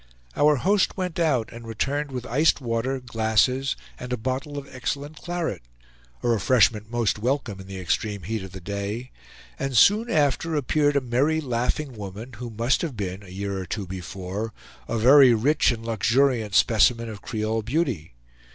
Our 0.35 0.55
host 0.55 0.97
went 0.97 1.19
out, 1.19 1.53
and 1.53 1.67
returned 1.67 2.11
with 2.11 2.25
iced 2.25 2.59
water, 2.59 2.99
glasses, 2.99 3.75
and 3.99 4.11
a 4.11 4.17
bottle 4.17 4.57
of 4.57 4.67
excellent 4.73 5.17
claret; 5.17 5.61
a 6.23 6.27
refreshment 6.27 6.89
most 6.89 7.19
welcome 7.19 7.59
in 7.59 7.67
the 7.67 7.79
extreme 7.79 8.23
heat 8.23 8.41
of 8.41 8.51
the 8.51 8.61
day; 8.61 9.11
and 9.59 9.77
soon 9.77 10.09
after 10.09 10.55
appeared 10.55 10.95
a 10.95 11.01
merry, 11.01 11.39
laughing 11.39 11.93
woman, 11.95 12.33
who 12.37 12.49
must 12.49 12.81
have 12.81 12.97
been, 12.97 13.21
a 13.21 13.29
year 13.29 13.61
of 13.61 13.69
two 13.69 13.85
before, 13.85 14.53
a 14.87 14.97
very 14.97 15.35
rich 15.35 15.69
and 15.69 15.85
luxuriant 15.85 16.55
specimen 16.55 17.07
of 17.07 17.21
Creole 17.21 17.61
beauty. 17.61 18.15